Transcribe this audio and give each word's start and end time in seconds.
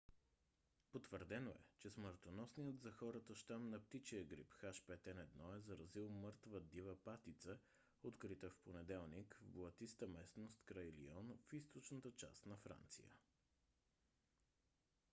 потвърдено 0.91 1.49
е 1.49 1.63
че 1.79 1.89
смъртоносният 1.91 2.79
за 2.79 2.91
хората 2.91 3.35
щам 3.35 3.69
на 3.69 3.79
птичия 3.79 4.23
грип 4.23 4.47
h5n1 4.61 5.57
е 5.57 5.61
заразил 5.61 6.09
мъртва 6.09 6.61
дива 6.61 6.95
патица 7.03 7.57
открита 8.03 8.49
в 8.49 8.57
понеделник 8.57 9.39
в 9.41 9.47
блатиста 9.49 10.07
местност 10.07 10.61
край 10.65 10.91
лион 10.99 11.37
в 11.47 11.53
източната 11.53 12.11
част 12.11 12.45
на 12.45 12.57
франция 12.57 13.11